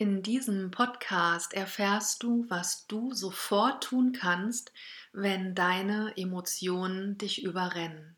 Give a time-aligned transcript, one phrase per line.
[0.00, 4.72] In diesem Podcast erfährst du, was du sofort tun kannst,
[5.12, 8.14] wenn deine Emotionen dich überrennen.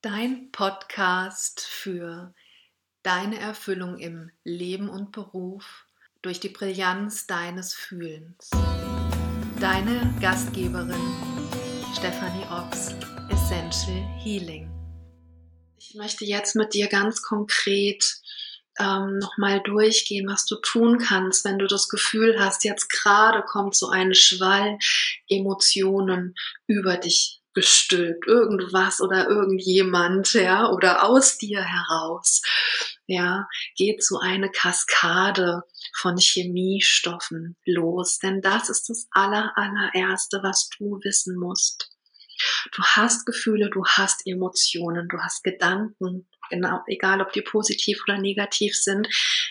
[0.00, 2.32] Dein Podcast für
[3.02, 5.84] deine Erfüllung im Leben und Beruf
[6.22, 8.48] durch die Brillanz deines Fühlens.
[9.60, 10.96] Deine Gastgeberin
[11.94, 12.94] Stephanie Ochs,
[13.28, 14.70] Essential Healing.
[15.76, 18.17] Ich möchte jetzt mit dir ganz konkret
[18.78, 23.74] ähm, nochmal durchgehen, was du tun kannst, wenn du das Gefühl hast, jetzt gerade kommt
[23.74, 24.78] so ein Schwall
[25.28, 26.34] Emotionen
[26.66, 32.42] über dich gestülpt, irgendwas oder irgendjemand, ja, oder aus dir heraus,
[33.06, 35.62] ja, geht so eine Kaskade
[35.96, 41.90] von Chemiestoffen los, denn das ist das aller, allererste, was du wissen musst.
[42.76, 48.18] Du hast Gefühle, du hast Emotionen, du hast Gedanken, genau, egal ob die positiv oder
[48.18, 49.08] negativ sind,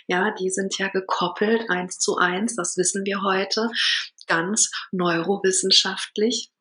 [0.07, 3.69] ja, die sind ja gekoppelt eins zu eins, das wissen wir heute
[4.27, 6.51] ganz neurowissenschaftlich.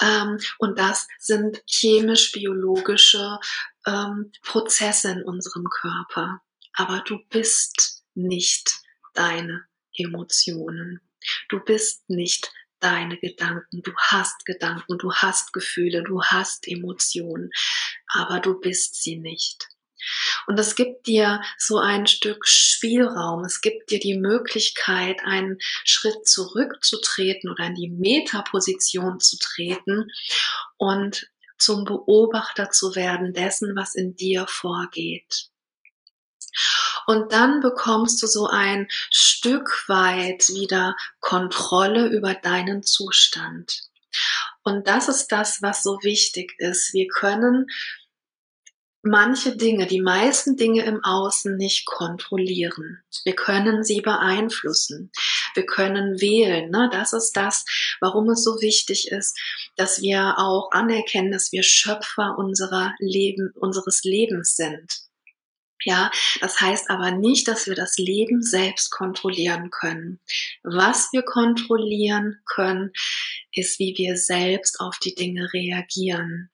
[0.00, 3.38] Ähm, und das sind chemisch-biologische
[3.86, 6.42] ähm, Prozesse in unserem Körper.
[6.74, 8.80] Aber du bist nicht
[9.14, 9.64] deine
[9.96, 11.00] Emotionen.
[11.48, 13.82] Du bist nicht deine Gedanken.
[13.82, 17.50] Du hast Gedanken, du hast Gefühle, du hast Emotionen,
[18.08, 19.68] aber du bist sie nicht.
[20.46, 23.44] Und es gibt dir so ein Stück Spielraum.
[23.44, 30.10] Es gibt dir die Möglichkeit, einen Schritt zurückzutreten oder in die Metaposition zu treten
[30.78, 35.49] und zum Beobachter zu werden dessen, was in dir vorgeht.
[37.06, 43.82] Und dann bekommst du so ein Stück weit wieder Kontrolle über deinen Zustand.
[44.62, 46.92] Und das ist das, was so wichtig ist.
[46.92, 47.66] Wir können
[49.02, 53.02] manche Dinge, die meisten Dinge im Außen nicht kontrollieren.
[53.24, 55.10] Wir können sie beeinflussen.
[55.54, 56.70] Wir können wählen.
[56.70, 56.88] Ne?
[56.92, 57.64] Das ist das,
[58.00, 59.38] warum es so wichtig ist,
[59.76, 65.09] dass wir auch anerkennen, dass wir Schöpfer unserer Leben, unseres Lebens sind.
[65.84, 66.10] Ja,
[66.40, 70.20] das heißt aber nicht, dass wir das Leben selbst kontrollieren können.
[70.62, 72.92] Was wir kontrollieren können,
[73.52, 76.50] ist, wie wir selbst auf die Dinge reagieren.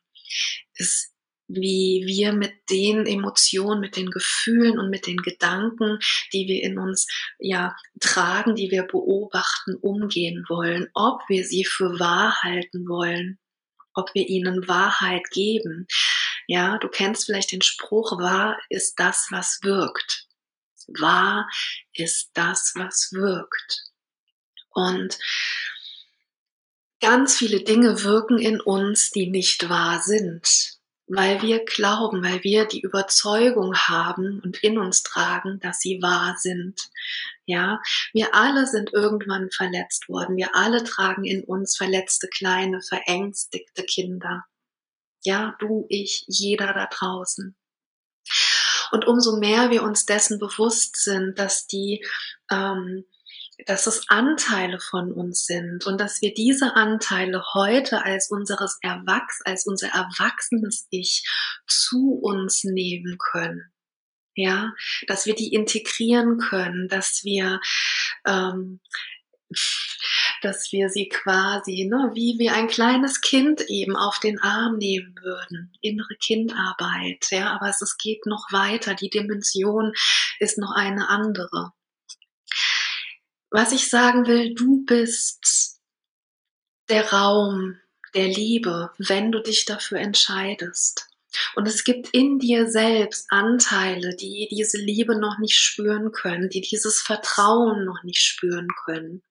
[0.75, 1.13] Ist,
[1.49, 5.99] wie wir mit den Emotionen, mit den Gefühlen und mit den Gedanken,
[6.33, 7.07] die wir in uns
[7.39, 13.39] ja tragen, die wir beobachten, umgehen wollen, ob wir sie für wahr halten wollen,
[13.95, 15.87] ob wir ihnen Wahrheit geben.
[16.47, 20.27] Ja, du kennst vielleicht den Spruch, wahr ist das, was wirkt.
[20.87, 21.49] Wahr
[21.93, 23.85] ist das, was wirkt.
[24.71, 25.19] Und
[27.01, 30.77] ganz viele Dinge wirken in uns, die nicht wahr sind,
[31.09, 36.37] weil wir glauben, weil wir die Überzeugung haben und in uns tragen, dass sie wahr
[36.39, 36.91] sind.
[37.45, 37.81] Ja,
[38.13, 40.37] wir alle sind irgendwann verletzt worden.
[40.37, 44.45] Wir alle tragen in uns verletzte kleine, verängstigte Kinder.
[45.27, 47.57] Ja, du, ich, jeder da draußen.
[48.93, 52.07] Und umso mehr wir uns dessen bewusst sind, dass die,
[52.49, 53.05] ähm,
[53.67, 59.41] dass es Anteile von uns sind und dass wir diese Anteile heute als unseres Erwachs,
[59.45, 61.25] als unser erwachsenes Ich
[61.67, 63.73] zu uns nehmen können.
[64.37, 64.75] Ja,
[65.09, 67.59] dass wir die integrieren können, dass wir
[68.29, 68.81] ähm,
[70.47, 75.15] dass wir sie quasi, ne, wie wir ein kleines Kind eben auf den Arm nehmen
[75.21, 75.73] würden.
[75.81, 78.95] Innere Kindarbeit, ja, aber es, es geht noch weiter.
[78.95, 79.93] Die Dimension
[80.39, 81.73] ist noch eine andere.
[83.51, 85.81] Was ich sagen will, du bist
[86.89, 87.81] der Raum
[88.15, 91.09] der Liebe, wenn du dich dafür entscheidest.
[91.55, 96.61] Und es gibt in dir selbst Anteile, die diese Liebe noch nicht spüren können, die
[96.61, 99.23] dieses Vertrauen noch nicht spüren können.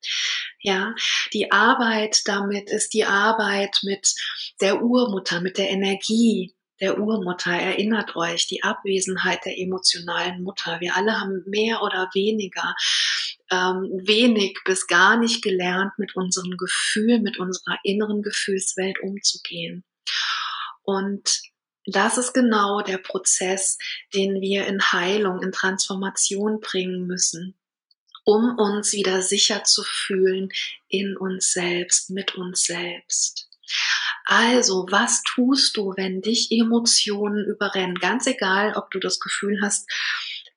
[0.66, 0.96] Ja,
[1.32, 4.16] die Arbeit damit ist die Arbeit mit
[4.62, 7.52] der Urmutter, mit der Energie der Urmutter.
[7.52, 10.80] Erinnert euch, die Abwesenheit der emotionalen Mutter.
[10.80, 12.74] Wir alle haben mehr oder weniger
[13.52, 19.84] ähm, wenig bis gar nicht gelernt, mit unserem Gefühl, mit unserer inneren Gefühlswelt umzugehen.
[20.82, 21.42] Und
[21.86, 23.78] das ist genau der Prozess,
[24.16, 27.56] den wir in Heilung, in Transformation bringen müssen,
[28.26, 30.50] um uns wieder sicher zu fühlen
[30.90, 33.50] in uns selbst, mit uns selbst.
[34.26, 37.96] Also, was tust du, wenn dich Emotionen überrennen?
[37.96, 39.88] Ganz egal, ob du das Gefühl hast,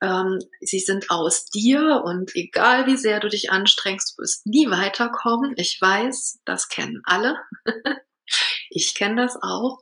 [0.00, 4.70] ähm, sie sind aus dir und egal wie sehr du dich anstrengst, du wirst nie
[4.70, 5.54] weiterkommen.
[5.56, 7.36] Ich weiß, das kennen alle.
[8.70, 9.80] ich kenne das auch.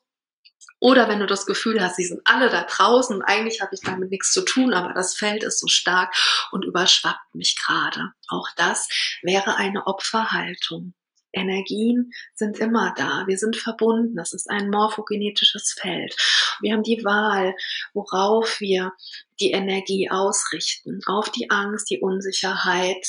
[0.80, 3.80] Oder wenn du das Gefühl hast, sie sind alle da draußen und eigentlich habe ich
[3.80, 6.14] damit nichts zu tun, aber das Feld ist so stark
[6.50, 8.12] und überschwappt mich gerade.
[8.28, 8.88] Auch das
[9.22, 10.94] wäre eine Opferhaltung.
[11.36, 13.24] Energien sind immer da.
[13.26, 14.16] Wir sind verbunden.
[14.16, 16.16] Das ist ein morphogenetisches Feld.
[16.60, 17.54] Wir haben die Wahl,
[17.92, 18.92] worauf wir
[19.38, 21.00] die Energie ausrichten.
[21.06, 23.06] Auf die Angst, die Unsicherheit,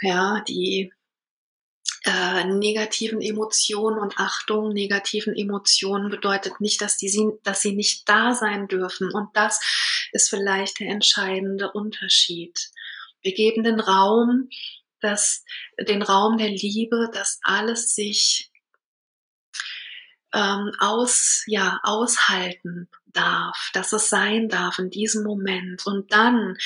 [0.00, 0.92] ja, die
[2.08, 7.10] äh, negativen Emotionen und Achtung, negativen Emotionen bedeutet nicht, dass, die,
[7.42, 9.12] dass sie nicht da sein dürfen.
[9.12, 9.60] Und das
[10.12, 12.70] ist vielleicht der entscheidende Unterschied.
[13.20, 14.48] Wir geben den Raum,
[15.00, 15.44] dass,
[15.78, 18.50] den Raum der Liebe, dass alles sich
[20.34, 25.86] ähm, aus, ja, aushalten darf, dass es sein darf in diesem Moment.
[25.86, 26.56] Und dann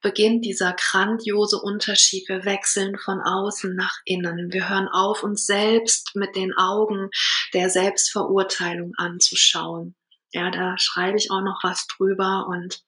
[0.00, 2.28] beginnt dieser grandiose Unterschied.
[2.28, 4.52] Wir wechseln von außen nach innen.
[4.52, 7.10] Wir hören auf, uns selbst mit den Augen
[7.54, 9.94] der Selbstverurteilung anzuschauen.
[10.32, 12.82] Ja, da schreibe ich auch noch was drüber und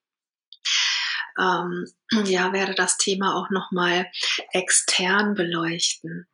[1.39, 1.87] ähm,
[2.27, 4.11] ja, werde das Thema auch nochmal
[4.53, 6.27] extern beleuchten.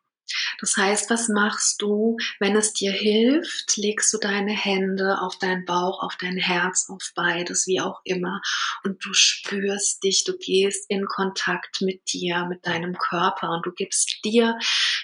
[0.61, 3.77] Das heißt, was machst du, wenn es dir hilft?
[3.77, 8.41] Legst du deine Hände auf deinen Bauch, auf dein Herz, auf beides, wie auch immer.
[8.83, 13.73] Und du spürst dich, du gehst in Kontakt mit dir, mit deinem Körper und du
[13.73, 14.59] gibst dir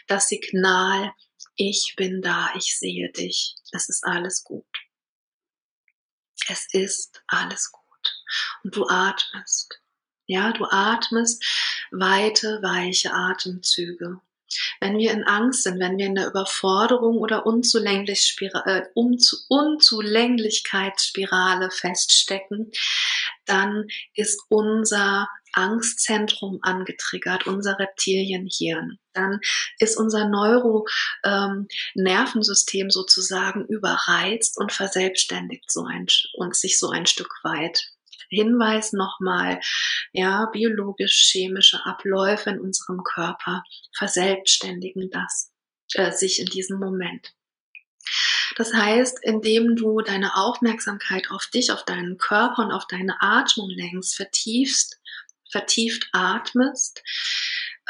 [0.07, 1.13] das Signal,
[1.57, 3.55] ich bin da, ich sehe dich.
[3.73, 4.65] Es ist alles gut.
[6.49, 7.81] Es ist alles gut.
[8.65, 9.81] Und du atmest.
[10.27, 11.45] Ja, du atmest
[11.91, 14.21] weite, weiche Atemzüge.
[14.81, 22.71] Wenn wir in Angst sind, wenn wir in der Überforderung oder äh, Unzulänglichkeitsspirale feststecken,
[23.47, 28.99] dann ist unser Angstzentrum angetriggert, unser Reptilienhirn.
[29.13, 29.41] Dann
[29.79, 37.35] ist unser Neuronervensystem ähm, sozusagen überreizt und verselbstständigt so ein, und sich so ein Stück
[37.43, 37.91] weit.
[38.31, 39.61] Hinweis nochmal,
[40.13, 43.63] ja, biologisch-chemische Abläufe in unserem Körper
[43.97, 45.53] verselbstständigen das,
[45.95, 47.35] äh, sich in diesem Moment.
[48.57, 53.71] Das heißt, indem du deine Aufmerksamkeit auf dich, auf deinen Körper und auf deine Atmung
[53.71, 55.01] lenkst, vertiefst,
[55.51, 57.03] vertieft atmest,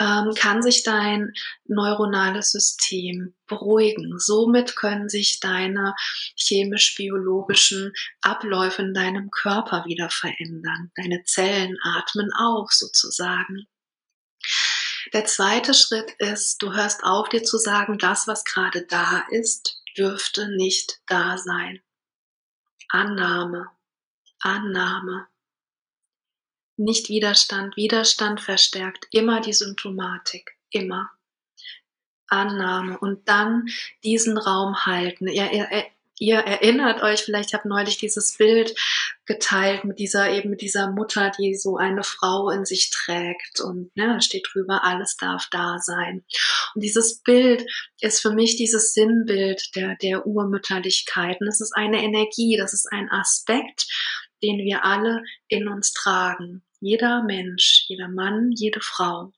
[0.01, 1.33] ähm, kann sich dein
[1.67, 4.19] neuronales System beruhigen.
[4.19, 5.95] Somit können sich deine
[6.37, 7.93] chemisch-biologischen
[8.23, 10.91] Abläufe in deinem Körper wieder verändern.
[10.97, 13.67] Deine Zellen atmen auf sozusagen.
[15.13, 19.83] Der zweite Schritt ist, du hörst auf dir zu sagen, das, was gerade da ist,
[19.97, 21.81] dürfte nicht da sein.
[22.89, 23.67] Annahme,
[24.41, 25.27] Annahme,
[26.81, 27.77] nicht Widerstand.
[27.77, 30.57] Widerstand verstärkt immer die Symptomatik.
[30.71, 31.11] Immer.
[32.27, 33.67] Annahme und dann
[34.05, 35.27] diesen Raum halten.
[35.27, 35.69] Ihr, ihr,
[36.21, 38.75] ihr erinnert euch vielleicht, ich habe neulich dieses Bild
[39.27, 43.95] geteilt mit dieser eben mit dieser Mutter, die so eine Frau in sich trägt und
[43.97, 46.25] ne, steht drüber, alles darf da sein.
[46.75, 47.65] Und dieses Bild
[48.01, 51.41] ist für mich dieses Sinnbild der, der Urmütterlichkeit.
[51.41, 53.87] Und es ist eine Energie, das ist ein Aspekt,
[54.43, 56.63] den wir alle in uns tragen.
[56.81, 59.33] Jeder Mensch, jeder Mann, jede Frau.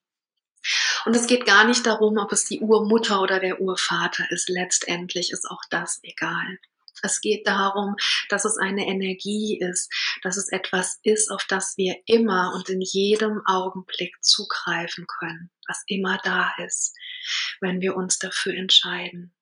[1.04, 4.48] Und es geht gar nicht darum, ob es die Urmutter oder der Urvater ist.
[4.48, 6.58] Letztendlich ist auch das egal.
[7.02, 7.96] Es geht darum,
[8.28, 9.92] dass es eine Energie ist,
[10.22, 15.82] dass es etwas ist, auf das wir immer und in jedem Augenblick zugreifen können, was
[15.88, 16.94] immer da ist,
[17.60, 19.34] wenn wir uns dafür entscheiden.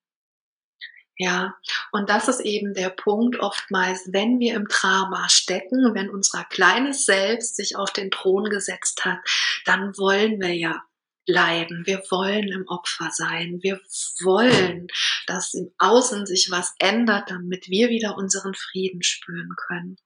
[1.23, 1.55] Ja,
[1.91, 7.05] und das ist eben der Punkt oftmals, wenn wir im Drama stecken, wenn unser kleines
[7.05, 9.19] Selbst sich auf den Thron gesetzt hat,
[9.65, 10.83] dann wollen wir ja
[11.27, 11.83] leiden.
[11.85, 13.59] Wir wollen im Opfer sein.
[13.61, 13.79] Wir
[14.23, 14.87] wollen,
[15.27, 19.97] dass im Außen sich was ändert, damit wir wieder unseren Frieden spüren können.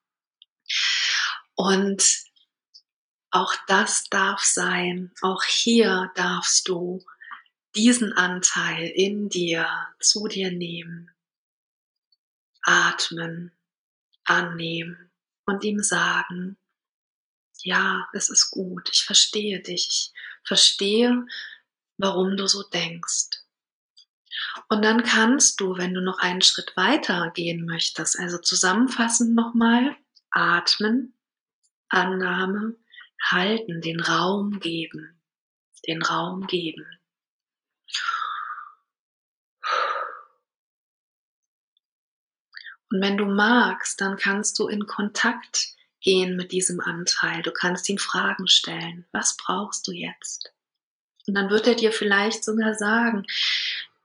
[1.54, 2.04] Und
[3.32, 5.14] auch das darf sein.
[5.22, 7.06] Auch hier darfst du
[7.76, 9.68] diesen Anteil in dir
[10.00, 11.12] zu dir nehmen,
[12.64, 13.52] atmen,
[14.24, 15.12] annehmen
[15.46, 16.58] und ihm sagen,
[17.64, 20.14] ja, es ist gut, ich verstehe dich, ich
[20.44, 21.26] verstehe,
[21.98, 23.42] warum du so denkst.
[24.70, 29.96] Und dann kannst du, wenn du noch einen Schritt weiter gehen möchtest, also zusammenfassend nochmal,
[30.32, 31.14] atmen,
[31.90, 32.76] Annahme,
[33.22, 35.22] halten, den Raum geben,
[35.88, 36.86] den Raum geben.
[42.96, 47.42] Und wenn du magst, dann kannst du in Kontakt gehen mit diesem Anteil.
[47.42, 49.06] Du kannst ihn Fragen stellen.
[49.12, 50.54] Was brauchst du jetzt?
[51.28, 53.26] Und dann wird er dir vielleicht sogar sagen,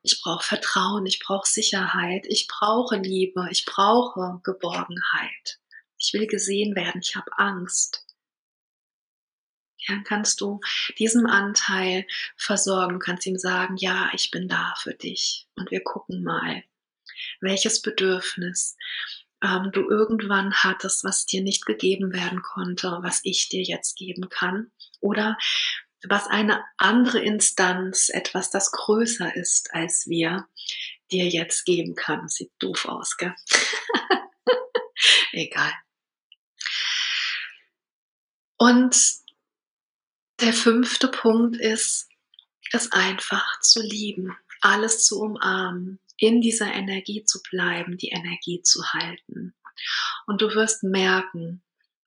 [0.02, 5.60] Ich brauche Vertrauen, ich brauche Sicherheit, ich brauche Liebe, ich brauche Geborgenheit.
[5.98, 8.06] Ich will gesehen werden, ich habe Angst.
[9.78, 10.60] Ja, kannst du
[10.98, 12.06] diesem Anteil
[12.36, 16.64] versorgen, kannst ihm sagen, ja, ich bin da für dich und wir gucken mal,
[17.40, 18.76] welches Bedürfnis
[19.42, 24.28] ähm, du irgendwann hattest, was dir nicht gegeben werden konnte, was ich dir jetzt geben
[24.28, 25.36] kann oder
[26.08, 30.48] was eine andere Instanz, etwas, das größer ist als wir,
[31.10, 32.28] dir jetzt geben kann.
[32.28, 33.34] Sieht doof aus, gell?
[35.32, 35.72] Egal.
[38.56, 38.96] Und
[40.40, 42.08] der fünfte Punkt ist,
[42.72, 48.84] es einfach zu lieben, alles zu umarmen, in dieser Energie zu bleiben, die Energie zu
[48.92, 49.54] halten.
[50.26, 51.62] Und du wirst merken,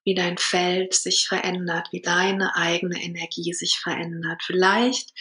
[0.05, 4.41] wie dein Feld sich verändert, wie deine eigene Energie sich verändert.
[4.43, 5.13] Vielleicht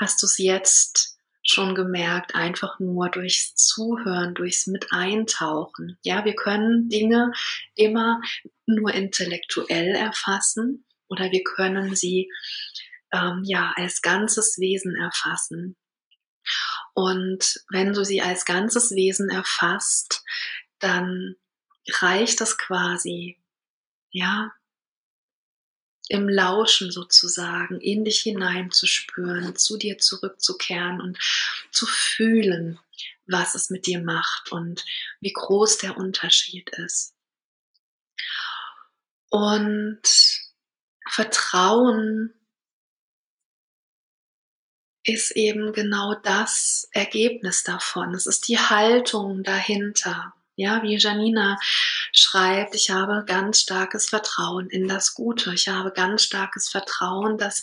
[0.00, 5.98] hast du es jetzt schon gemerkt, einfach nur durchs Zuhören, durchs Mit eintauchen.
[6.02, 7.32] Ja, wir können Dinge
[7.74, 8.20] immer
[8.66, 12.30] nur intellektuell erfassen oder wir können sie
[13.12, 15.76] ähm, ja als ganzes Wesen erfassen.
[16.98, 20.24] Und wenn du sie als ganzes Wesen erfasst,
[20.80, 21.36] dann
[22.00, 23.38] reicht das quasi,
[24.10, 24.52] ja,
[26.08, 31.20] im Lauschen sozusagen, in dich hineinzuspüren, zu dir zurückzukehren und
[31.70, 32.80] zu fühlen,
[33.28, 34.84] was es mit dir macht und
[35.20, 37.14] wie groß der Unterschied ist.
[39.30, 40.02] Und
[41.08, 42.34] Vertrauen
[45.08, 48.14] ist eben genau das Ergebnis davon.
[48.14, 50.34] Es ist die Haltung dahinter.
[50.54, 51.56] Ja, wie Janina
[52.12, 55.54] schreibt, ich habe ganz starkes Vertrauen in das Gute.
[55.54, 57.62] Ich habe ganz starkes Vertrauen, dass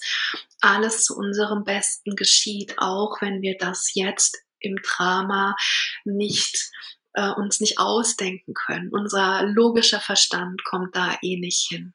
[0.62, 5.56] alles zu unserem Besten geschieht, auch wenn wir das jetzt im Drama
[6.04, 6.72] nicht
[7.14, 8.90] äh, uns nicht ausdenken können.
[8.90, 11.94] Unser logischer Verstand kommt da eh nicht hin.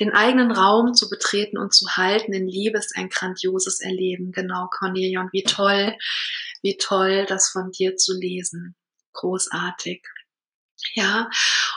[0.00, 4.32] Den eigenen Raum zu betreten und zu halten in Liebe ist ein grandioses Erleben.
[4.32, 5.20] Genau, Cornelia.
[5.20, 5.96] Und wie toll,
[6.62, 8.74] wie toll, das von dir zu lesen
[9.14, 10.02] großartig.
[10.94, 11.30] Ja,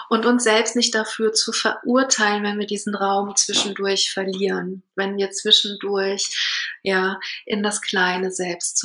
[0.10, 5.32] und uns selbst nicht dafür zu verurteilen, wenn wir diesen Raum zwischendurch verlieren, wenn wir
[5.32, 8.78] zwischendurch, ja, in das kleine Selbst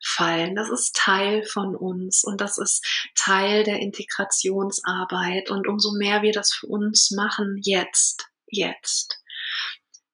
[0.00, 0.54] zurückfallen.
[0.54, 5.50] Das ist Teil von uns und das ist Teil der Integrationsarbeit.
[5.50, 9.18] Und umso mehr wir das für uns machen, jetzt, jetzt.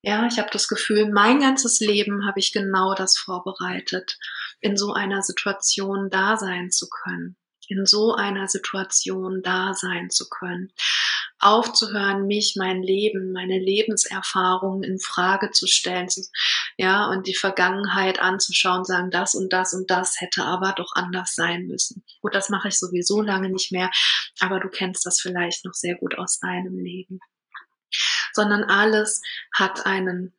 [0.03, 4.19] Ja, ich habe das Gefühl, mein ganzes Leben habe ich genau das vorbereitet,
[4.61, 7.37] in so einer Situation da sein zu können
[7.69, 10.73] in so einer Situation da sein zu können.
[11.47, 16.09] Aufzuhören, mich, mein Leben, meine Lebenserfahrungen in Frage zu stellen,
[16.77, 21.35] ja, und die Vergangenheit anzuschauen, sagen, das und das und das hätte aber doch anders
[21.37, 22.05] sein müssen.
[22.21, 23.91] Gut, das mache ich sowieso lange nicht mehr,
[24.41, 27.21] aber du kennst das vielleicht noch sehr gut aus deinem Leben.
[28.33, 29.23] Sondern alles
[29.53, 30.35] hat einen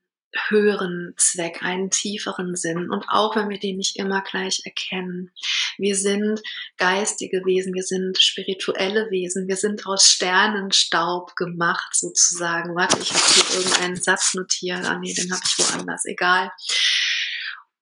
[0.49, 2.89] höheren Zweck, einen tieferen Sinn.
[2.89, 5.31] Und auch wenn wir den nicht immer gleich erkennen,
[5.77, 6.41] wir sind
[6.77, 12.75] geistige Wesen, wir sind spirituelle Wesen, wir sind aus Sternenstaub gemacht sozusagen.
[12.75, 14.85] Warte, ich habe hier irgendeinen Satz notiert.
[14.85, 16.05] Ah nee, den habe ich woanders.
[16.05, 16.51] Egal.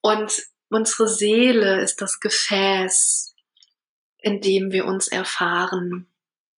[0.01, 0.31] Und
[0.69, 3.33] unsere Seele ist das Gefäß,
[4.19, 6.07] in dem wir uns erfahren,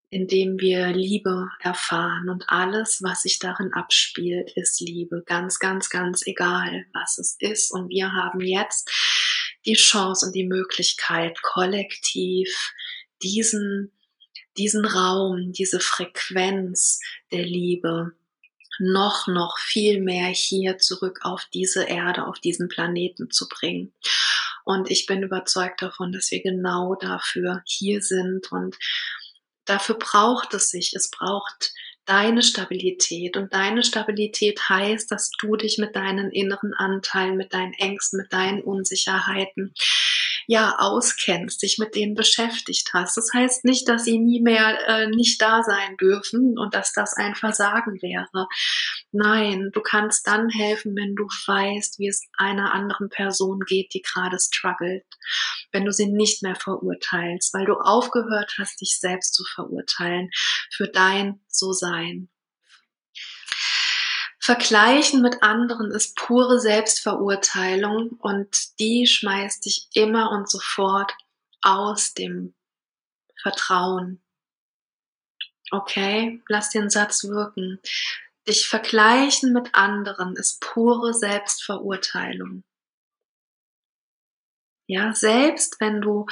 [0.09, 5.23] indem wir Liebe erfahren und alles, was sich darin abspielt, ist Liebe.
[5.25, 7.71] Ganz, ganz, ganz egal, was es ist.
[7.71, 8.89] Und wir haben jetzt
[9.65, 12.73] die Chance und die Möglichkeit, kollektiv
[13.21, 13.91] diesen,
[14.57, 18.13] diesen Raum, diese Frequenz der Liebe
[18.79, 23.93] noch, noch viel mehr hier zurück auf diese Erde, auf diesen Planeten zu bringen.
[24.63, 28.77] Und ich bin überzeugt davon, dass wir genau dafür hier sind und
[29.69, 30.93] dafür braucht es sich.
[30.95, 31.73] Es braucht
[32.05, 33.37] deine Stabilität.
[33.37, 38.33] Und deine Stabilität heißt, dass du dich mit deinen inneren Anteilen, mit deinen Ängsten, mit
[38.33, 39.73] deinen Unsicherheiten
[40.47, 43.17] ja auskennst, dich mit denen beschäftigt hast.
[43.17, 47.13] Das heißt nicht, dass sie nie mehr äh, nicht da sein dürfen und dass das
[47.13, 48.47] ein Versagen wäre.
[49.11, 54.01] Nein, du kannst dann helfen, wenn du weißt, wie es einer anderen Person geht, die
[54.01, 55.05] gerade struggelt.
[55.73, 60.29] Wenn du sie nicht mehr verurteilst, weil du aufgehört hast, dich selbst zu verurteilen
[60.71, 62.29] für dein So-Sein.
[64.47, 71.13] Vergleichen mit anderen ist pure Selbstverurteilung und die schmeißt dich immer und sofort
[71.61, 72.55] aus dem
[73.41, 74.23] Vertrauen.
[75.69, 77.81] Okay, lass den Satz wirken.
[78.47, 82.63] Dich vergleichen mit anderen ist pure Selbstverurteilung.
[84.87, 86.25] Ja, selbst wenn du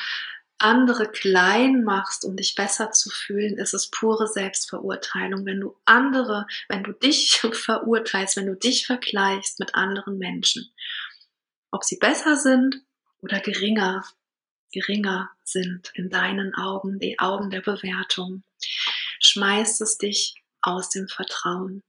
[0.58, 5.46] andere klein machst, um dich besser zu fühlen, ist es pure Selbstverurteilung.
[5.46, 10.72] Wenn du andere, wenn du dich verurteilst, wenn du dich vergleichst mit anderen Menschen,
[11.72, 12.82] ob sie besser sind
[13.22, 14.06] oder geringer,
[14.72, 18.44] geringer sind in deinen Augen, die Augen der Bewertung,
[19.20, 21.84] schmeißt es dich aus dem Vertrauen.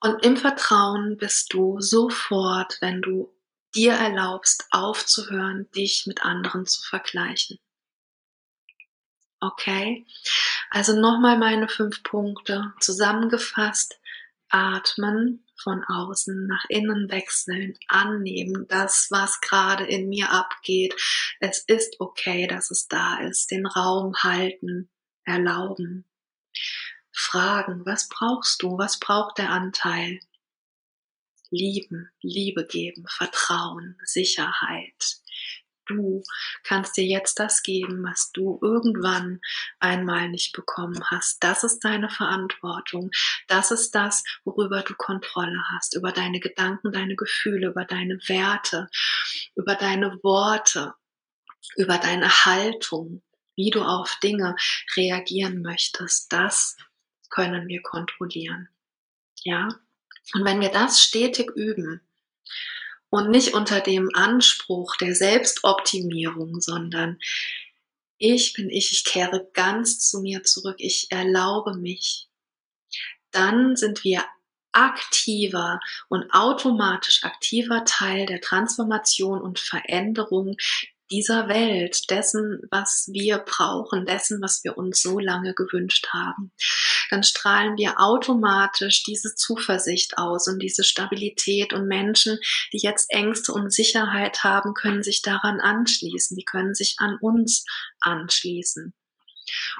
[0.00, 3.30] Und im Vertrauen bist du sofort, wenn du
[3.74, 7.58] dir erlaubst, aufzuhören, dich mit anderen zu vergleichen.
[9.40, 10.06] Okay?
[10.70, 13.98] Also nochmal meine fünf Punkte zusammengefasst.
[14.52, 20.94] Atmen, von außen nach innen wechseln, annehmen, das, was gerade in mir abgeht.
[21.38, 23.50] Es ist okay, dass es da ist.
[23.50, 24.90] Den Raum halten,
[25.24, 26.04] erlauben.
[27.12, 28.78] Fragen, was brauchst du?
[28.78, 30.20] Was braucht der Anteil?
[31.50, 35.20] Lieben, Liebe geben, Vertrauen, Sicherheit.
[35.86, 36.22] Du
[36.62, 39.40] kannst dir jetzt das geben, was du irgendwann
[39.80, 41.42] einmal nicht bekommen hast.
[41.42, 43.10] Das ist deine Verantwortung.
[43.48, 48.88] Das ist das, worüber du Kontrolle hast, über deine Gedanken, deine Gefühle, über deine Werte,
[49.56, 50.94] über deine Worte,
[51.76, 53.22] über deine Haltung,
[53.56, 54.54] wie du auf Dinge
[54.94, 56.32] reagieren möchtest.
[56.32, 56.76] Das
[57.30, 58.68] können wir kontrollieren.
[59.42, 59.68] Ja?
[60.34, 62.00] Und wenn wir das stetig üben
[63.10, 67.18] und nicht unter dem Anspruch der Selbstoptimierung, sondern
[68.18, 72.28] ich bin ich, ich kehre ganz zu mir zurück, ich erlaube mich,
[73.30, 74.24] dann sind wir
[74.72, 80.56] aktiver und automatisch aktiver Teil der Transformation und Veränderung
[81.10, 86.52] dieser Welt, dessen, was wir brauchen, dessen, was wir uns so lange gewünscht haben,
[87.10, 92.38] dann strahlen wir automatisch diese Zuversicht aus und diese Stabilität und Menschen,
[92.72, 97.64] die jetzt Ängste und Sicherheit haben, können sich daran anschließen, die können sich an uns
[98.00, 98.94] anschließen.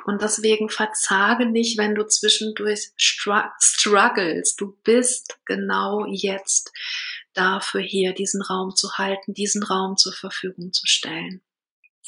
[0.04, 4.56] Und deswegen verzage nicht, wenn du zwischendurch struggles.
[4.56, 6.72] Du bist genau jetzt
[7.34, 11.40] dafür hier, diesen Raum zu halten, diesen Raum zur Verfügung zu stellen.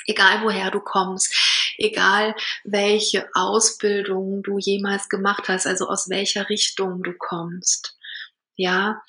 [0.07, 1.35] Egal woher du kommst,
[1.79, 7.97] egal welche Ausbildung du jemals gemacht hast, also aus welcher Richtung du kommst.
[8.57, 9.01] Ja,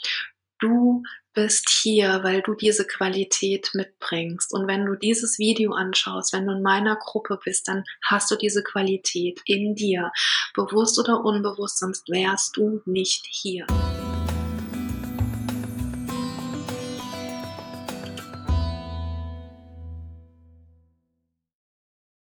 [0.60, 4.54] du bist hier, weil du diese Qualität mitbringst.
[4.54, 8.36] Und wenn du dieses Video anschaust, wenn du in meiner Gruppe bist, dann hast du
[8.36, 10.12] diese Qualität in dir,
[10.54, 13.66] bewusst oder unbewusst, sonst wärst du nicht hier.